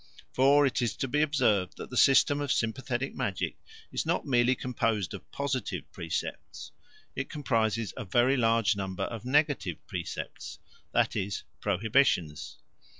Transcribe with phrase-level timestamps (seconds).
[0.33, 3.59] For it is to be observed that the system of sympathetic magic
[3.91, 6.71] is not merely composed of positive precepts;
[7.15, 10.57] it comprises a very large number of negative precepts,
[10.91, 12.57] that is, prohibitions.